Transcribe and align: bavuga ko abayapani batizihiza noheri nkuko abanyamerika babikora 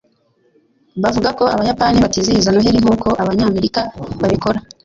bavuga 1.03 1.29
ko 1.39 1.43
abayapani 1.55 2.03
batizihiza 2.03 2.49
noheri 2.53 2.79
nkuko 2.83 3.07
abanyamerika 3.21 3.81
babikora 4.21 4.59